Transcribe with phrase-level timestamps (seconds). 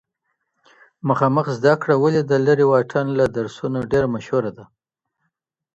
[1.07, 4.65] مخامخ زده کړه ولي د لري واټن له درسونو ډېره مشهوره ده؟